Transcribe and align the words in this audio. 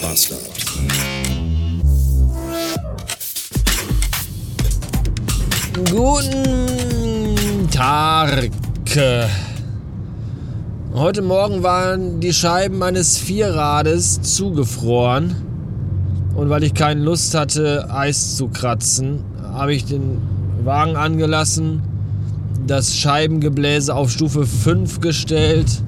Bastard. 0.00 0.40
Guten 5.90 7.68
Tag. 7.70 8.50
Heute 10.94 11.22
Morgen 11.22 11.62
waren 11.62 12.20
die 12.20 12.32
Scheiben 12.32 12.78
meines 12.78 13.18
Vierrades 13.18 14.22
zugefroren. 14.22 15.36
Und 16.34 16.48
weil 16.48 16.62
ich 16.62 16.74
keine 16.74 17.02
Lust 17.02 17.34
hatte, 17.34 17.88
Eis 17.90 18.36
zu 18.36 18.48
kratzen, 18.48 19.24
habe 19.42 19.74
ich 19.74 19.84
den 19.84 20.18
Wagen 20.64 20.96
angelassen, 20.96 21.82
das 22.66 22.96
Scheibengebläse 22.96 23.94
auf 23.94 24.10
Stufe 24.10 24.46
5 24.46 25.00
gestellt 25.00 25.82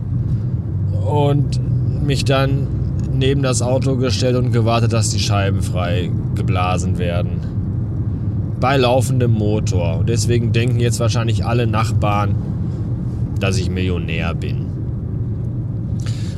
und 1.07 1.61
mich 2.05 2.25
dann 2.25 2.82
neben 3.23 3.43
das 3.43 3.63
Auto 3.63 3.97
gestellt 3.97 4.35
und 4.35 4.51
gewartet, 4.51 4.93
dass 4.93 5.11
die 5.11 5.21
Scheiben 5.21 5.63
frei 5.63 6.11
geblasen 6.35 6.99
werden. 6.99 7.41
Bei 8.61 8.77
laufendem 8.77 9.31
Motor. 9.31 10.01
Und 10.01 10.09
deswegen 10.09 10.53
denken 10.53 10.81
jetzt 10.81 10.99
wahrscheinlich 10.99 11.45
alle 11.45 11.69
Nachbarn, 11.69 12.35
dass 13.39 13.59
ich 13.59 13.71
Millionär 13.71 14.35
bin. 14.35 14.67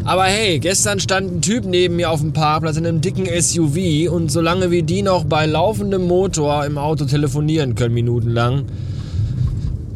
Aber 0.04 0.24
hey, 0.24 0.58
gestern 0.58 1.00
stand 1.00 1.32
ein 1.32 1.40
Typ 1.40 1.64
neben 1.64 1.96
mir 1.96 2.10
auf 2.10 2.20
dem 2.20 2.34
Parkplatz 2.34 2.76
in 2.76 2.86
einem 2.86 3.00
dicken 3.00 3.24
SUV 3.24 4.10
und 4.12 4.30
solange 4.30 4.70
wie 4.70 4.82
die 4.82 5.00
noch 5.00 5.24
bei 5.24 5.46
laufendem 5.46 6.06
Motor 6.06 6.66
im 6.66 6.76
Auto 6.76 7.06
telefonieren 7.06 7.74
können, 7.74 7.94
minutenlang, 7.94 8.64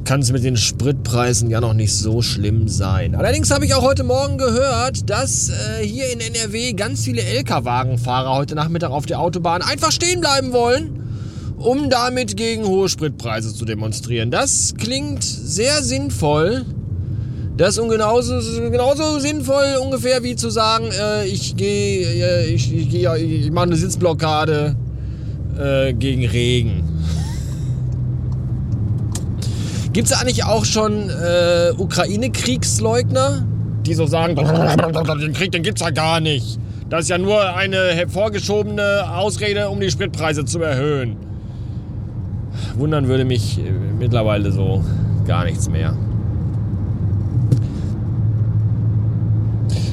kann 0.08 0.22
es 0.22 0.32
mit 0.32 0.42
den 0.42 0.56
Spritpreisen 0.56 1.50
ja 1.50 1.60
noch 1.60 1.74
nicht 1.74 1.94
so 1.94 2.22
schlimm 2.22 2.66
sein. 2.66 3.14
Allerdings 3.14 3.50
habe 3.50 3.66
ich 3.66 3.74
auch 3.74 3.82
heute 3.82 4.04
Morgen 4.04 4.38
gehört, 4.38 5.10
dass 5.10 5.50
äh, 5.50 5.84
hier 5.84 6.10
in 6.10 6.20
NRW 6.20 6.72
ganz 6.72 7.04
viele 7.04 7.20
LKW-Fahrer 7.20 8.34
heute 8.34 8.54
Nachmittag 8.54 8.90
auf 8.90 9.04
der 9.04 9.20
Autobahn 9.20 9.60
einfach 9.60 9.92
stehen 9.92 10.22
bleiben 10.22 10.54
wollen, 10.54 11.02
um 11.58 11.90
damit 11.90 12.38
gegen 12.38 12.64
hohe 12.64 12.88
Spritpreise 12.88 13.52
zu 13.54 13.66
demonstrieren. 13.66 14.30
Das 14.30 14.72
klingt 14.78 15.22
sehr 15.24 15.82
sinnvoll. 15.82 16.64
Das 17.58 17.76
ist 17.76 17.86
genauso, 17.86 18.40
genauso 18.70 19.18
sinnvoll 19.18 19.76
ungefähr 19.78 20.22
wie 20.22 20.36
zu 20.36 20.48
sagen, 20.48 20.86
äh, 20.90 21.26
ich 21.26 21.54
gehe, 21.54 22.06
äh, 22.06 22.46
ich, 22.46 22.74
ich, 22.74 22.88
geh, 22.88 23.14
ich 23.14 23.50
mache 23.50 23.66
eine 23.66 23.76
Sitzblockade 23.76 24.74
äh, 25.58 25.92
gegen 25.92 26.24
Regen. 26.24 26.97
Gibt 29.92 30.10
es 30.10 30.12
eigentlich 30.12 30.44
auch 30.44 30.64
schon 30.64 31.10
äh, 31.10 31.72
Ukraine-Kriegsleugner, 31.76 33.46
die 33.86 33.94
so 33.94 34.06
sagen, 34.06 34.36
den 34.36 35.32
Krieg, 35.32 35.52
den 35.52 35.62
gibt's 35.62 35.80
ja 35.80 35.90
gar 35.90 36.20
nicht. 36.20 36.58
Das 36.90 37.02
ist 37.02 37.08
ja 37.08 37.18
nur 37.18 37.54
eine 37.54 37.92
hervorgeschobene 37.94 39.04
Ausrede, 39.14 39.68
um 39.68 39.80
die 39.80 39.90
Spritpreise 39.90 40.44
zu 40.44 40.60
erhöhen. 40.60 41.16
Wundern 42.76 43.08
würde 43.08 43.24
mich 43.24 43.58
äh, 43.58 43.70
mittlerweile 43.98 44.52
so 44.52 44.84
gar 45.26 45.44
nichts 45.44 45.68
mehr. 45.68 45.96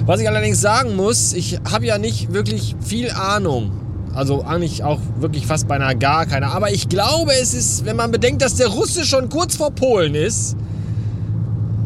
Was 0.06 0.20
ich 0.22 0.28
allerdings 0.28 0.62
sagen 0.62 0.96
muss, 0.96 1.34
ich 1.34 1.60
habe 1.70 1.86
ja 1.86 1.98
nicht 1.98 2.32
wirklich 2.32 2.76
viel 2.80 3.10
Ahnung. 3.12 3.72
Also 4.16 4.44
eigentlich 4.44 4.84
auch 4.84 5.02
wirklich 5.20 5.46
fast 5.46 5.68
beinahe 5.68 5.96
gar 5.96 6.26
keine. 6.26 6.48
Aber 6.48 6.72
ich 6.72 6.88
glaube, 6.88 7.34
es 7.34 7.54
ist, 7.54 7.86
wenn 7.86 7.98
man 7.98 8.12
bedenkt, 8.12 8.42
dass 8.42 8.56
der 8.56 8.68
Russe 8.68 9.04
schon 9.06 9.30
kurz 9.30 9.58
vor 9.58 9.72
Polen 9.72 10.16
ist, 10.16 10.56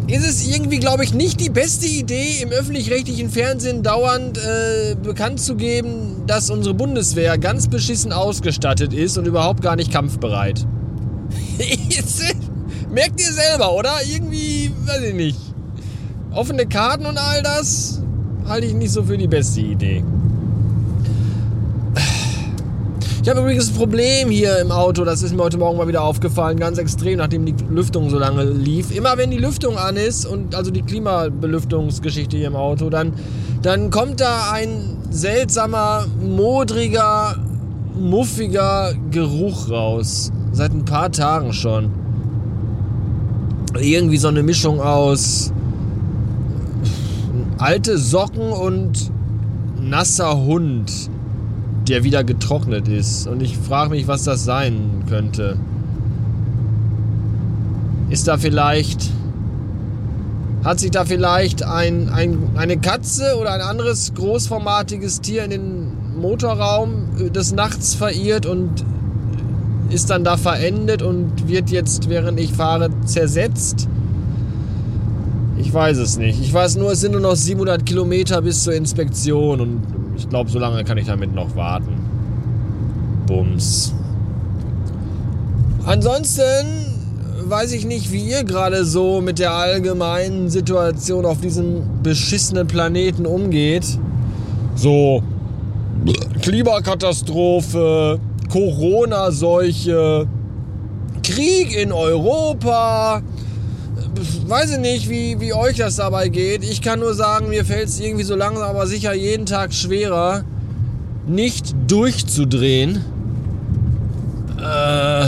ist 0.08 0.28
es 0.28 0.48
irgendwie, 0.48 0.80
glaube 0.80 1.04
ich, 1.04 1.14
nicht 1.14 1.40
die 1.40 1.50
beste 1.50 1.88
Idee, 1.88 2.42
im 2.42 2.50
öffentlich-rechtlichen 2.50 3.30
Fernsehen 3.30 3.84
dauernd 3.84 4.38
äh, 4.38 4.96
bekannt 4.96 5.40
zu 5.40 5.56
geben, 5.56 6.24
dass 6.26 6.50
unsere 6.50 6.74
Bundeswehr 6.74 7.38
ganz 7.38 7.68
beschissen 7.68 8.12
ausgestattet 8.12 8.94
ist 8.94 9.18
und 9.18 9.26
überhaupt 9.26 9.62
gar 9.62 9.76
nicht 9.76 9.92
kampfbereit. 9.92 10.66
Merkt 12.92 13.22
ihr 13.22 13.34
selber, 13.34 13.74
oder? 13.76 13.94
Irgendwie, 14.12 14.72
weiß 14.86 15.02
ich 15.02 15.14
nicht. 15.14 15.40
Offene 16.32 16.66
Karten 16.66 17.06
und 17.06 17.18
all 17.18 17.42
das 17.44 18.02
halte 18.48 18.68
ich 18.68 18.74
nicht 18.74 18.92
so 18.92 19.04
für 19.04 19.18
die 19.18 19.28
beste 19.28 19.62
Idee. 19.62 20.04
Ich 23.22 23.28
habe 23.28 23.42
übrigens 23.42 23.68
ein 23.68 23.76
Problem 23.76 24.30
hier 24.30 24.60
im 24.60 24.72
Auto, 24.72 25.04
das 25.04 25.24
ist 25.24 25.36
mir 25.36 25.44
heute 25.44 25.58
Morgen 25.58 25.78
mal 25.78 25.90
wieder 25.90 26.04
aufgefallen, 26.04 26.58
ganz 26.58 26.78
extrem, 26.78 27.18
nachdem 27.18 27.46
die 27.46 27.54
Lüftung 27.70 28.10
so 28.10 28.18
lange 28.18 28.46
lief. 28.46 28.96
Immer 28.96 29.18
wenn 29.18 29.30
die 29.30 29.38
Lüftung 29.38 29.78
an 29.78 29.98
ist 29.98 30.26
und 30.26 30.56
also 30.56 30.72
die 30.72 30.84
Klimabelüftungsgeschichte 30.84 32.38
hier 32.38 32.48
im 32.48 32.56
Auto, 32.56 32.90
dann, 32.90 33.12
dann 33.62 33.90
kommt 33.90 34.22
da 34.22 34.52
ein 34.54 34.96
seltsamer, 35.10 36.06
modriger, 36.22 37.36
muffiger 38.00 38.94
Geruch 39.12 39.70
raus. 39.70 40.32
Seit 40.54 40.72
ein 40.72 40.86
paar 40.86 41.12
Tagen 41.12 41.52
schon. 41.52 41.92
Irgendwie 43.78 44.18
so 44.18 44.30
eine 44.30 44.44
Mischung 44.44 44.80
aus 44.80 45.52
alte 47.58 47.98
Socken 47.98 48.50
und 48.54 49.12
nasser 49.82 50.38
Hund, 50.38 51.10
der 51.90 52.04
wieder 52.04 52.24
getrocknet 52.24 52.88
ist. 52.88 53.28
Und 53.28 53.42
ich 53.42 53.58
frage 53.58 53.92
mich, 53.92 54.08
was 54.08 54.24
das 54.24 54.46
sein 54.46 55.04
könnte. 55.10 55.58
Ist 58.10 58.28
da 58.28 58.38
vielleicht. 58.38 59.10
Hat 60.64 60.80
sich 60.80 60.92
da 60.92 61.06
vielleicht 61.06 61.64
ein, 61.64 62.10
ein, 62.10 62.38
eine 62.56 62.78
Katze 62.78 63.38
oder 63.40 63.54
ein 63.54 63.62
anderes 63.62 64.14
großformatiges 64.14 65.22
Tier 65.22 65.46
in 65.46 65.52
den 65.52 66.20
Motorraum 66.20 67.32
des 67.34 67.54
Nachts 67.54 67.96
verirrt 67.96 68.46
und 68.46 68.84
ist 69.90 70.10
dann 70.10 70.24
da 70.24 70.38
verendet 70.38 71.02
und 71.02 71.48
wird 71.48 71.70
jetzt, 71.70 72.10
während 72.10 72.40
ich 72.40 72.52
fahre, 72.52 72.90
zersetzt? 73.06 73.88
Ich 75.58 75.74
weiß 75.74 75.98
es 75.98 76.18
nicht. 76.18 76.42
Ich 76.42 76.54
weiß 76.54 76.76
nur, 76.76 76.92
es 76.92 77.02
sind 77.02 77.14
nur 77.14 77.22
noch 77.22 77.36
700 77.36 77.86
Kilometer 77.86 78.42
bis 78.42 78.64
zur 78.64 78.74
Inspektion 78.74 79.62
und 79.62 79.99
ich 80.20 80.30
glaube, 80.30 80.50
so 80.50 80.60
lange 80.60 80.84
kann 80.84 80.98
ich 80.98 81.08
damit 81.08 81.34
noch 81.34 81.56
warten. 81.56 81.94
Bums. 83.26 83.94
Ansonsten 85.86 86.86
weiß 87.46 87.72
ich 87.72 87.86
nicht, 87.86 88.12
wie 88.12 88.30
ihr 88.30 88.44
gerade 88.44 88.84
so 88.86 89.22
mit 89.22 89.40
der 89.40 89.54
allgemeinen 89.54 90.50
Situation 90.50 91.26
auf 91.26 91.40
diesem 91.40 91.84
beschissenen 92.04 92.68
Planeten 92.68 93.26
umgeht. 93.26 93.86
So 94.76 95.24
Klimakatastrophe, 96.42 98.20
Corona-Seuche, 98.50 100.28
Krieg 101.24 101.76
in 101.76 101.92
Europa, 101.92 103.22
weiß 104.48 104.72
ich 104.72 104.80
nicht, 104.80 105.10
wie, 105.10 105.40
wie 105.40 105.54
euch 105.54 105.78
das 105.78 105.98
dabei 105.98 106.30
geht. 106.30 106.64
Ich 106.64 106.82
kann 106.82 107.00
nur 107.00 107.14
sagen, 107.14 107.50
mir 107.50 107.66
fällt 107.66 107.90
es 107.90 108.00
irgendwie 108.00 108.24
so 108.24 108.36
langsam, 108.36 108.70
aber 108.70 108.88
sicher 108.88 109.14
jeden 109.14 109.46
Tag 109.46 109.74
schwerer, 109.74 110.44
nicht 111.28 111.76
durchzudrehen. 111.88 113.04
Äh, 114.58 115.28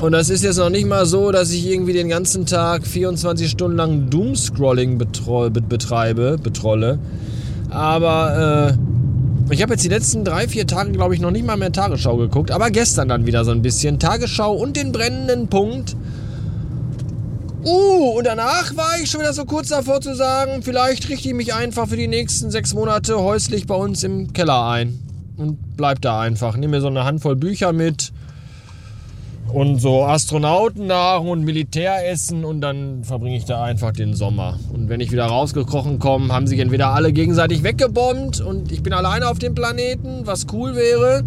und 0.00 0.12
das 0.12 0.30
ist 0.30 0.44
jetzt 0.44 0.58
noch 0.58 0.70
nicht 0.70 0.86
mal 0.86 1.06
so, 1.06 1.32
dass 1.32 1.50
ich 1.50 1.66
irgendwie 1.66 1.92
den 1.92 2.08
ganzen 2.08 2.46
Tag 2.46 2.86
24 2.86 3.50
Stunden 3.50 3.76
lang 3.76 4.10
Doomscrolling 4.10 4.96
betreibe, 4.98 6.38
betrolle. 6.38 6.98
Aber 7.70 8.76
äh, 9.48 9.54
ich 9.54 9.62
habe 9.62 9.72
jetzt 9.72 9.84
die 9.84 9.88
letzten 9.88 10.24
drei, 10.24 10.46
vier 10.46 10.66
Tage, 10.66 10.92
glaube 10.92 11.14
ich, 11.14 11.20
noch 11.20 11.30
nicht 11.30 11.44
mal 11.44 11.56
mehr 11.56 11.72
Tagesschau 11.72 12.16
geguckt. 12.16 12.50
Aber 12.50 12.70
gestern 12.70 13.08
dann 13.08 13.26
wieder 13.26 13.44
so 13.44 13.50
ein 13.50 13.62
bisschen 13.62 13.98
Tagesschau 13.98 14.52
und 14.54 14.76
den 14.76 14.92
brennenden 14.92 15.48
Punkt. 15.48 15.96
Uh, 17.68 18.16
und 18.16 18.26
danach 18.26 18.74
war 18.76 18.98
ich 18.98 19.10
schon 19.10 19.20
wieder 19.20 19.34
so 19.34 19.44
kurz 19.44 19.68
davor 19.68 20.00
zu 20.00 20.14
sagen, 20.16 20.62
vielleicht 20.62 21.06
richte 21.10 21.28
ich 21.28 21.34
mich 21.34 21.52
einfach 21.52 21.86
für 21.86 21.98
die 21.98 22.08
nächsten 22.08 22.50
sechs 22.50 22.72
Monate 22.72 23.18
häuslich 23.18 23.66
bei 23.66 23.74
uns 23.74 24.02
im 24.04 24.32
Keller 24.32 24.68
ein. 24.68 24.98
Und 25.36 25.76
bleib 25.76 26.00
da 26.00 26.18
einfach. 26.18 26.56
Nimm 26.56 26.70
mir 26.70 26.80
so 26.80 26.86
eine 26.86 27.04
Handvoll 27.04 27.36
Bücher 27.36 27.74
mit 27.74 28.12
und 29.52 29.80
so 29.80 30.02
Astronautennahrung 30.04 31.28
und 31.28 31.44
Militäressen 31.44 32.46
und 32.46 32.62
dann 32.62 33.04
verbringe 33.04 33.36
ich 33.36 33.44
da 33.44 33.62
einfach 33.62 33.92
den 33.92 34.14
Sommer. 34.14 34.58
Und 34.72 34.88
wenn 34.88 35.00
ich 35.00 35.12
wieder 35.12 35.26
rausgekrochen 35.26 35.98
komme, 35.98 36.32
haben 36.32 36.46
sich 36.46 36.60
entweder 36.60 36.94
alle 36.94 37.12
gegenseitig 37.12 37.64
weggebombt 37.64 38.40
und 38.40 38.72
ich 38.72 38.82
bin 38.82 38.94
alleine 38.94 39.28
auf 39.28 39.38
dem 39.38 39.54
Planeten, 39.54 40.22
was 40.24 40.46
cool 40.54 40.74
wäre. 40.74 41.22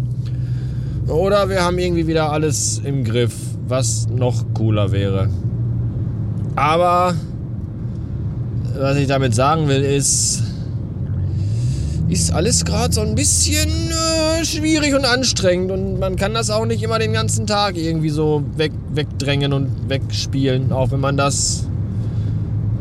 Oder 1.06 1.48
wir 1.48 1.62
haben 1.62 1.78
irgendwie 1.78 2.08
wieder 2.08 2.32
alles 2.32 2.80
im 2.84 3.04
Griff, 3.04 3.34
was 3.68 4.08
noch 4.08 4.44
cooler 4.54 4.90
wäre. 4.90 5.28
Aber 6.54 7.14
was 8.78 8.96
ich 8.96 9.06
damit 9.06 9.34
sagen 9.34 9.68
will, 9.68 9.82
ist, 9.82 10.42
ist 12.08 12.32
alles 12.32 12.64
gerade 12.64 12.92
so 12.92 13.00
ein 13.00 13.14
bisschen 13.14 13.70
äh, 13.70 14.44
schwierig 14.44 14.94
und 14.94 15.04
anstrengend 15.04 15.70
und 15.70 15.98
man 15.98 16.16
kann 16.16 16.34
das 16.34 16.50
auch 16.50 16.66
nicht 16.66 16.82
immer 16.82 16.98
den 16.98 17.12
ganzen 17.12 17.46
Tag 17.46 17.76
irgendwie 17.76 18.10
so 18.10 18.42
weg, 18.56 18.72
wegdrängen 18.92 19.52
und 19.52 19.88
wegspielen, 19.88 20.72
auch 20.72 20.90
wenn 20.90 21.00
man 21.00 21.16
das 21.16 21.66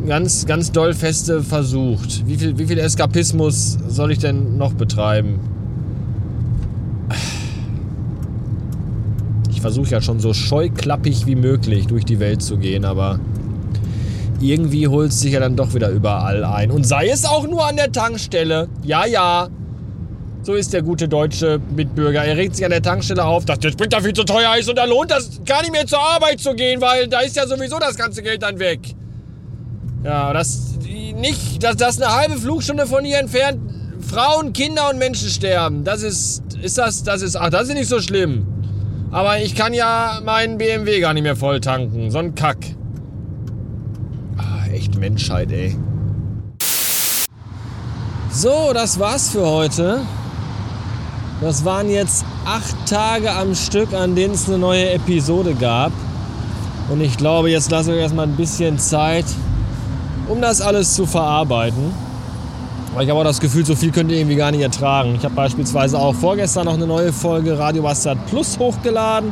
ganz, 0.05 0.45
ganz 0.45 0.71
doll 0.71 0.93
feste 0.93 1.43
versucht. 1.43 2.27
Wie 2.27 2.35
viel, 2.35 2.57
wie 2.57 2.65
viel 2.65 2.79
Eskapismus 2.79 3.77
soll 3.87 4.11
ich 4.11 4.19
denn 4.19 4.57
noch 4.57 4.73
betreiben? 4.73 5.39
Ich 9.49 9.61
versuche 9.61 9.91
ja 9.91 10.01
schon 10.01 10.19
so 10.19 10.33
scheuklappig 10.33 11.25
wie 11.25 11.35
möglich 11.35 11.87
durch 11.87 12.03
die 12.03 12.19
Welt 12.19 12.41
zu 12.41 12.57
gehen, 12.57 12.83
aber 12.83 13.19
irgendwie 14.41 14.87
holt 14.87 15.11
es 15.11 15.21
sich 15.21 15.33
ja 15.33 15.39
dann 15.39 15.55
doch 15.55 15.73
wieder 15.73 15.89
überall 15.89 16.43
ein. 16.43 16.71
Und 16.71 16.85
sei 16.85 17.09
es 17.09 17.25
auch 17.25 17.47
nur 17.47 17.65
an 17.65 17.75
der 17.75 17.91
Tankstelle. 17.91 18.67
Ja, 18.83 19.05
ja. 19.05 19.49
So 20.43 20.55
ist 20.55 20.73
der 20.73 20.81
gute 20.81 21.07
deutsche 21.07 21.59
Mitbürger. 21.75 22.23
Er 22.23 22.35
regt 22.35 22.55
sich 22.55 22.65
an 22.65 22.71
der 22.71 22.81
Tankstelle 22.81 23.23
auf, 23.23 23.45
dass 23.45 23.59
der 23.59 23.71
Sprit 23.71 23.93
da 23.93 24.01
viel 24.01 24.13
zu 24.13 24.23
teuer 24.23 24.55
ist 24.57 24.67
und 24.69 24.77
da 24.77 24.85
lohnt 24.85 25.11
das 25.11 25.41
gar 25.45 25.61
nicht 25.61 25.71
mehr 25.71 25.85
zur 25.85 25.99
Arbeit 25.99 26.39
zu 26.39 26.55
gehen, 26.55 26.81
weil 26.81 27.07
da 27.07 27.19
ist 27.19 27.35
ja 27.35 27.45
sowieso 27.45 27.77
das 27.77 27.95
ganze 27.95 28.23
Geld 28.23 28.41
dann 28.41 28.57
weg. 28.57 28.79
Ja, 30.03 30.33
das 30.33 30.71
nicht, 31.15 31.63
dass 31.63 31.75
das 31.75 32.01
eine 32.01 32.11
halbe 32.13 32.37
Flugstunde 32.37 32.87
von 32.87 33.05
hier 33.05 33.19
entfernt 33.19 33.59
Frauen, 34.01 34.51
Kinder 34.51 34.89
und 34.89 34.97
Menschen 34.97 35.29
sterben. 35.29 35.83
Das 35.83 36.01
ist, 36.01 36.43
ist 36.61 36.77
das, 36.77 37.03
das 37.03 37.21
ist, 37.21 37.35
ach, 37.35 37.49
das 37.49 37.69
ist 37.69 37.75
nicht 37.75 37.87
so 37.87 37.99
schlimm. 38.01 38.47
Aber 39.11 39.39
ich 39.39 39.55
kann 39.55 39.73
ja 39.73 40.21
meinen 40.23 40.57
BMW 40.57 40.99
gar 40.99 41.13
nicht 41.13 41.23
mehr 41.23 41.35
voll 41.35 41.61
tanken. 41.61 42.11
So 42.11 42.17
ein 42.17 42.33
Kack. 42.33 42.57
Echt 44.81 44.97
Menschheit, 44.97 45.51
ey. 45.51 45.77
So, 48.31 48.71
das 48.73 48.97
war's 48.97 49.29
für 49.29 49.45
heute. 49.45 49.99
Das 51.39 51.63
waren 51.63 51.87
jetzt 51.87 52.25
acht 52.45 52.75
Tage 52.89 53.31
am 53.31 53.53
Stück, 53.53 53.93
an 53.93 54.15
denen 54.15 54.33
es 54.33 54.47
eine 54.47 54.57
neue 54.57 54.89
Episode 54.89 55.53
gab. 55.53 55.91
Und 56.89 56.99
ich 56.99 57.15
glaube, 57.15 57.51
jetzt 57.51 57.69
lasse 57.69 57.91
ich 57.91 57.97
euch 57.97 58.01
erstmal 58.01 58.25
ein 58.25 58.35
bisschen 58.35 58.79
Zeit, 58.79 59.25
um 60.27 60.41
das 60.41 60.61
alles 60.61 60.95
zu 60.95 61.05
verarbeiten. 61.05 61.93
Aber 62.91 63.03
ich 63.03 63.09
habe 63.11 63.19
auch 63.19 63.23
das 63.23 63.39
Gefühl, 63.39 63.63
so 63.63 63.75
viel 63.75 63.91
könnt 63.91 64.09
ihr 64.09 64.17
irgendwie 64.17 64.35
gar 64.35 64.49
nicht 64.49 64.61
ertragen. 64.61 65.13
Ich 65.13 65.23
habe 65.23 65.35
beispielsweise 65.35 65.99
auch 65.99 66.15
vorgestern 66.15 66.65
noch 66.65 66.73
eine 66.73 66.87
neue 66.87 67.13
Folge 67.13 67.59
Radio 67.59 67.83
Bastard 67.83 68.17
Plus 68.25 68.57
hochgeladen. 68.57 69.31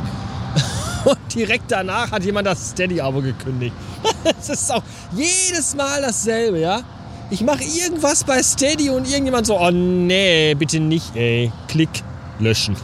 Direkt 1.34 1.70
danach 1.70 2.10
hat 2.10 2.24
jemand 2.24 2.46
das 2.46 2.70
Steady-Abo 2.70 3.20
gekündigt. 3.22 3.74
Es 4.38 4.48
ist 4.50 4.72
auch 4.72 4.82
jedes 5.12 5.74
Mal 5.74 6.02
dasselbe, 6.02 6.58
ja? 6.60 6.82
Ich 7.30 7.42
mache 7.42 7.62
irgendwas 7.62 8.24
bei 8.24 8.42
Steady 8.42 8.90
und 8.90 9.08
irgendjemand 9.08 9.46
so, 9.46 9.58
oh 9.58 9.70
nee, 9.70 10.54
bitte 10.54 10.80
nicht, 10.80 11.14
ey. 11.14 11.50
Klick, 11.68 11.88
löschen. 12.38 12.76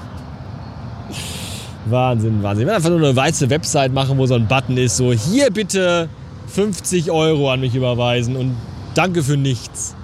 Wahnsinn, 1.86 2.42
Wahnsinn. 2.42 2.62
Ich 2.62 2.68
will 2.68 2.74
einfach 2.74 2.90
nur 2.90 2.98
eine 2.98 3.14
weiße 3.14 3.50
Website 3.50 3.92
machen, 3.92 4.18
wo 4.18 4.26
so 4.26 4.34
ein 4.34 4.46
Button 4.46 4.76
ist, 4.76 4.96
so 4.96 5.12
hier 5.12 5.50
bitte 5.50 6.08
50 6.48 7.10
Euro 7.10 7.50
an 7.50 7.60
mich 7.60 7.74
überweisen 7.74 8.36
und 8.36 8.56
danke 8.94 9.22
für 9.22 9.36
nichts. 9.36 9.94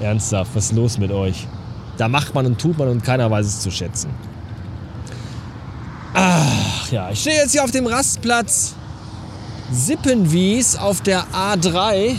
Ernsthaft, 0.00 0.54
was 0.54 0.66
ist 0.66 0.72
los 0.72 0.98
mit 0.98 1.12
euch? 1.12 1.46
Da 1.98 2.08
macht 2.08 2.34
man 2.34 2.46
und 2.46 2.60
tut 2.60 2.78
man 2.78 2.88
und 2.88 3.04
keiner 3.04 3.30
weiß 3.30 3.46
es 3.46 3.60
zu 3.60 3.70
schätzen. 3.70 4.10
Ja, 6.90 7.10
ich 7.10 7.20
stehe 7.20 7.36
jetzt 7.36 7.52
hier 7.52 7.62
auf 7.62 7.70
dem 7.70 7.86
Rastplatz 7.86 8.74
Sippenwies 9.72 10.74
auf 10.74 11.00
der 11.00 11.24
A3. 11.32 12.16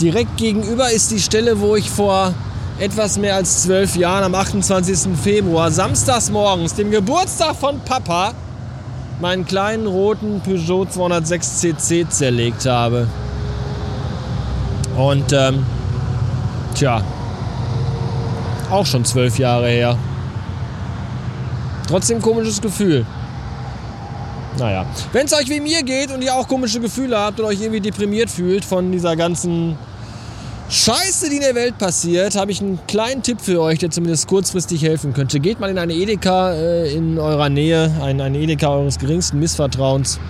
Direkt 0.00 0.36
gegenüber 0.36 0.90
ist 0.90 1.10
die 1.10 1.20
Stelle, 1.20 1.60
wo 1.60 1.76
ich 1.76 1.90
vor 1.90 2.34
etwas 2.78 3.18
mehr 3.18 3.36
als 3.36 3.62
zwölf 3.62 3.96
Jahren 3.96 4.24
am 4.24 4.34
28. 4.34 5.16
Februar, 5.22 5.70
samstags 5.70 6.30
morgens, 6.30 6.74
dem 6.74 6.90
Geburtstag 6.90 7.56
von 7.56 7.80
Papa, 7.80 8.34
meinen 9.20 9.46
kleinen 9.46 9.86
roten 9.86 10.40
Peugeot 10.40 10.86
206 10.86 11.60
CC 11.60 12.06
zerlegt 12.08 12.66
habe. 12.66 13.06
Und 14.96 15.32
ähm, 15.32 15.64
Tja, 16.74 17.02
auch 18.70 18.86
schon 18.86 19.04
zwölf 19.04 19.38
Jahre 19.38 19.68
her. 19.68 19.98
Trotzdem 21.88 22.22
komisches 22.22 22.60
Gefühl. 22.60 23.04
Naja, 24.58 24.84
wenn 25.12 25.26
es 25.26 25.32
euch 25.32 25.48
wie 25.48 25.60
mir 25.60 25.82
geht 25.82 26.10
und 26.10 26.22
ihr 26.22 26.34
auch 26.34 26.48
komische 26.48 26.80
Gefühle 26.80 27.16
habt 27.18 27.40
und 27.40 27.46
euch 27.46 27.60
irgendwie 27.60 27.80
deprimiert 27.80 28.30
fühlt 28.30 28.64
von 28.64 28.90
dieser 28.92 29.16
ganzen 29.16 29.76
Scheiße, 30.68 31.30
die 31.30 31.36
in 31.36 31.42
der 31.42 31.54
Welt 31.54 31.78
passiert, 31.78 32.36
habe 32.36 32.52
ich 32.52 32.60
einen 32.60 32.78
kleinen 32.86 33.22
Tipp 33.22 33.40
für 33.40 33.60
euch, 33.60 33.78
der 33.78 33.90
zumindest 33.90 34.28
kurzfristig 34.28 34.82
helfen 34.82 35.12
könnte. 35.12 35.40
Geht 35.40 35.60
mal 35.60 35.70
in 35.70 35.78
eine 35.78 35.92
Edeka 35.92 36.52
äh, 36.52 36.92
in 36.92 37.18
eurer 37.18 37.48
Nähe, 37.48 37.90
ein, 38.02 38.20
eine 38.20 38.38
Edeka 38.38 38.68
eures 38.68 38.98
geringsten 38.98 39.38
Missvertrauens 39.38 40.20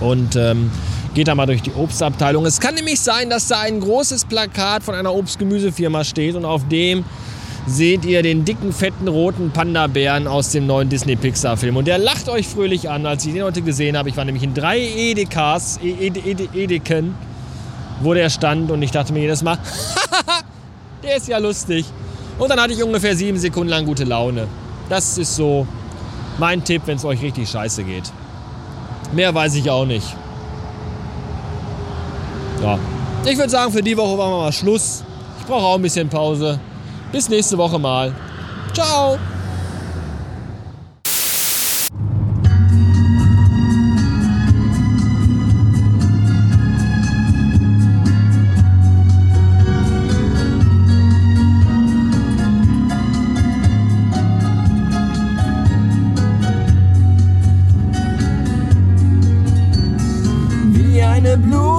und 0.00 0.36
ähm, 0.36 0.70
Geht 1.16 1.28
da 1.28 1.34
mal 1.34 1.46
durch 1.46 1.62
die 1.62 1.72
Obstabteilung. 1.72 2.44
Es 2.44 2.60
kann 2.60 2.74
nämlich 2.74 3.00
sein, 3.00 3.30
dass 3.30 3.48
da 3.48 3.60
ein 3.60 3.80
großes 3.80 4.26
Plakat 4.26 4.82
von 4.82 4.94
einer 4.94 5.14
Obst-Gemüsefirma 5.14 6.04
steht 6.04 6.34
und 6.34 6.44
auf 6.44 6.68
dem 6.68 7.06
seht 7.66 8.04
ihr 8.04 8.22
den 8.22 8.44
dicken, 8.44 8.72
fetten, 8.72 9.08
roten 9.08 9.50
Panda-Bären 9.50 10.26
aus 10.26 10.50
dem 10.50 10.66
neuen 10.66 10.88
Disney-Pixar-Film. 10.88 11.76
Und 11.76 11.86
der 11.86 11.98
lacht 11.98 12.28
euch 12.28 12.46
fröhlich 12.46 12.88
an, 12.88 13.06
als 13.06 13.26
ich 13.26 13.34
den 13.34 13.42
heute 13.42 13.62
gesehen 13.62 13.96
habe. 13.96 14.08
Ich 14.08 14.16
war 14.16 14.24
nämlich 14.24 14.44
in 14.44 14.54
drei 14.54 14.78
Edekas, 14.78 15.78
e 15.82 15.90
Ede 15.90 16.20
Ede 16.20 16.48
Edeken, 16.54 17.14
wo 18.00 18.14
der 18.14 18.30
stand 18.30 18.70
und 18.70 18.82
ich 18.82 18.90
dachte 18.90 19.12
mir 19.12 19.20
jedes 19.20 19.42
Mal, 19.42 19.58
der 21.02 21.16
ist 21.16 21.28
ja 21.28 21.38
lustig. 21.38 21.86
Und 22.38 22.50
dann 22.50 22.60
hatte 22.60 22.72
ich 22.72 22.82
ungefähr 22.82 23.16
sieben 23.16 23.38
Sekunden 23.38 23.70
lang 23.70 23.86
gute 23.86 24.04
Laune. 24.04 24.46
Das 24.88 25.18
ist 25.18 25.34
so 25.34 25.66
mein 26.38 26.62
Tipp, 26.62 26.82
wenn 26.86 26.96
es 26.96 27.04
euch 27.04 27.22
richtig 27.22 27.48
scheiße 27.48 27.82
geht. 27.84 28.04
Mehr 29.12 29.34
weiß 29.34 29.54
ich 29.54 29.70
auch 29.70 29.86
nicht 29.86 30.16
ja. 32.62 32.78
Ich 33.24 33.36
würde 33.36 33.50
sagen, 33.50 33.72
für 33.72 33.82
die 33.82 33.96
Woche 33.96 34.16
machen 34.16 34.30
wir 34.30 34.38
mal 34.38 34.52
Schluss. 34.52 35.04
Ich 35.40 35.46
brauche 35.46 35.64
auch 35.64 35.74
ein 35.76 35.82
bisschen 35.82 36.08
Pause. 36.08 36.58
Bis 37.12 37.28
nächste 37.28 37.56
Woche 37.56 37.78
mal. 37.78 38.12
Ciao. 38.74 39.18
Wie 60.72 61.02
eine 61.02 61.36
Blume 61.38 61.76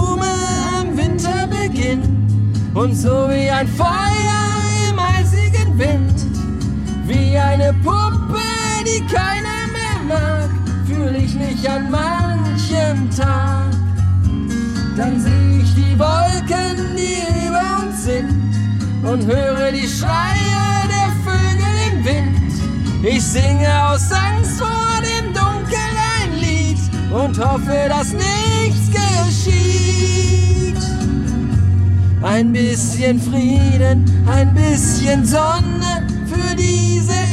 und 2.77 2.95
so 2.95 3.27
wie 3.29 3.49
ein 3.49 3.67
Feuer 3.67 4.16
mich 11.37 11.69
an 11.69 11.89
manchem 11.91 13.09
Tag. 13.15 13.71
Dann 14.95 15.19
sehe 15.19 15.61
ich 15.61 15.75
die 15.75 15.97
Wolken, 15.99 16.95
die 16.95 17.21
über 17.47 17.83
uns 17.83 18.03
sind 18.03 18.47
und 19.03 19.25
höre 19.25 19.71
die 19.71 19.87
Schreie 19.87 20.87
der 20.87 21.11
Vögel 21.23 21.75
im 21.91 22.05
Wind. 22.05 22.53
Ich 23.03 23.23
singe 23.23 23.69
aus 23.89 24.11
Angst 24.11 24.57
vor 24.57 25.01
dem 25.01 25.33
Dunkel 25.33 25.93
ein 26.21 26.39
Lied 26.39 26.79
und 27.11 27.37
hoffe, 27.37 27.87
dass 27.87 28.13
nichts 28.13 28.89
geschieht. 28.91 30.77
Ein 32.23 32.51
bisschen 32.51 33.21
Frieden, 33.21 34.05
ein 34.27 34.53
bisschen 34.53 35.23
Sonne 35.25 36.07
für 36.25 36.55
diese 36.55 37.26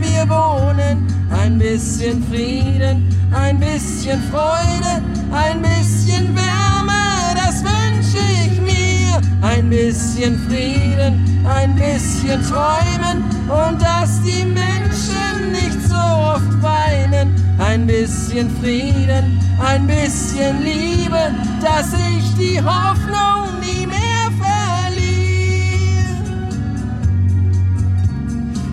wir 0.00 0.28
wohnen. 0.28 1.06
Ein 1.30 1.58
bisschen 1.58 2.24
Frieden, 2.28 3.08
ein 3.32 3.60
bisschen 3.60 4.20
Freude, 4.30 5.02
ein 5.32 5.62
bisschen 5.62 6.34
Wärme, 6.34 7.34
das 7.36 7.62
wünsche 7.62 8.18
ich 8.44 8.60
mir. 8.60 9.20
Ein 9.42 9.70
bisschen 9.70 10.38
Frieden, 10.48 11.42
ein 11.46 11.74
bisschen 11.76 12.42
Träumen 12.48 13.24
und 13.48 13.80
dass 13.80 14.20
die 14.22 14.44
Menschen 14.44 15.52
nicht 15.52 15.88
so 15.88 15.94
oft 15.94 16.62
weinen. 16.62 17.34
Ein 17.58 17.86
bisschen 17.86 18.50
Frieden, 18.60 19.40
ein 19.64 19.86
bisschen 19.86 20.62
Liebe, 20.62 21.32
dass 21.62 21.92
ich 21.92 22.34
die 22.36 22.60
Hoffnung 22.60 23.60
nie 23.60 23.69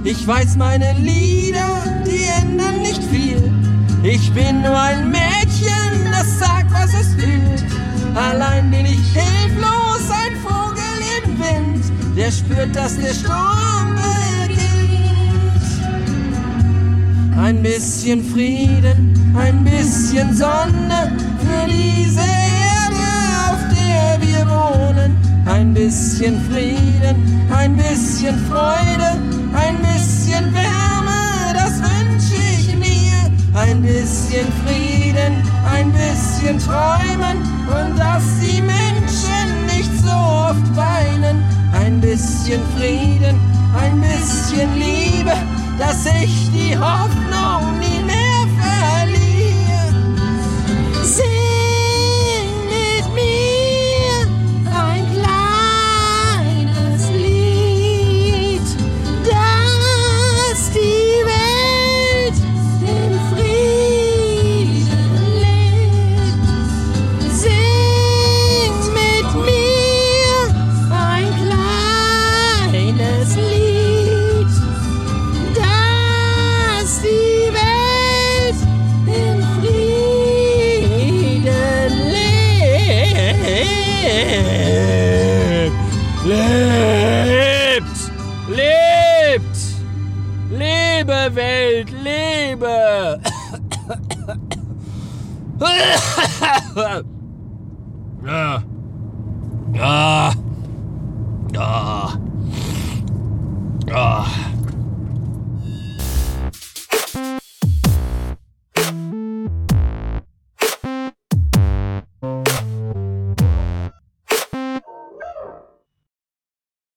Ich 0.09 0.25
weiß, 0.25 0.55
meine 0.55 0.93
Lieder, 0.93 1.83
die 2.05 2.23
ändern 2.41 2.81
nicht 2.81 3.03
viel. 3.03 3.51
Ich 4.03 4.31
bin 4.31 4.61
nur 4.61 4.79
ein 4.79 5.11
Mädchen, 5.11 6.09
das 6.09 6.39
sagt, 6.39 6.71
was 6.71 6.93
es 6.93 7.13
fühlt. 7.15 7.65
Allein 8.15 8.71
bin 8.71 8.85
ich 8.85 9.01
hilflos, 9.11 10.09
ein 10.09 10.37
Vogel 10.41 11.01
im 11.25 11.37
Wind, 11.37 11.91
der 12.15 12.31
spürt, 12.31 12.73
dass 12.73 12.95
der 12.95 13.13
Sturm 13.13 13.99
beginnt. 14.47 14.71
Ein 17.37 17.61
bisschen 17.61 18.23
Frieden, 18.31 19.35
ein 19.37 19.65
bisschen 19.65 20.33
Sonne 20.33 21.11
für 21.41 21.67
diese 21.69 22.21
Erde 22.21 22.47
bisschen 25.87 26.41
Frieden, 26.51 27.47
ein 27.55 27.77
bisschen 27.77 28.35
Freude, 28.49 29.09
ein 29.53 29.77
bisschen 29.77 30.53
Wärme, 30.53 31.53
das 31.53 31.79
wünsche 31.79 32.35
ich 32.35 32.75
mir. 32.75 33.31
Ein 33.53 33.81
bisschen 33.81 34.47
Frieden, 34.65 35.33
ein 35.71 35.91
bisschen 35.93 36.59
Träumen 36.59 37.37
und 37.67 37.97
dass 37.97 38.23
die 38.41 38.61
Menschen 38.61 39.65
nicht 39.67 39.91
so 40.03 40.11
oft 40.11 40.75
weinen. 40.75 41.43
Ein 41.73 42.01
bisschen 42.01 42.61
Frieden, 42.75 43.39
ein 43.79 44.01
bisschen 44.01 44.69
Liebe, 44.75 45.33
dass 45.79 46.05
ich 46.07 46.51
die 46.51 46.77
Hoffnung 46.77 47.79
nie 47.79 48.06
Ah. 98.27 98.61
Ah. 99.79 100.33
Ah. 101.57 102.19
Ah. 103.89 104.56